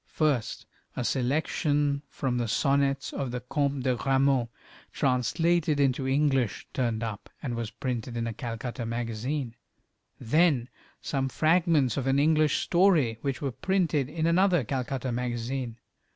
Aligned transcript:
First 0.13 0.65
a 0.95 1.03
selection 1.03 2.01
from 2.09 2.39
the 2.39 2.47
sonnets 2.47 3.13
of 3.13 3.29
the 3.29 3.39
Comte 3.39 3.83
de 3.83 3.95
Grammont, 3.95 4.49
translated 4.91 5.79
into 5.79 6.07
English, 6.07 6.65
turned 6.73 7.03
up, 7.03 7.29
and 7.43 7.53
was 7.53 7.69
printed 7.69 8.17
in 8.17 8.25
a 8.25 8.33
Calcutta 8.33 8.83
magazine; 8.83 9.53
then 10.19 10.69
some 11.01 11.29
fragments 11.29 11.97
of 11.97 12.07
an 12.07 12.17
English 12.17 12.61
story, 12.61 13.19
which 13.21 13.43
were 13.43 13.51
printed 13.51 14.09
in 14.09 14.25
another 14.25 14.63
Calcutta 14.63 15.11
magazine. 15.11 15.77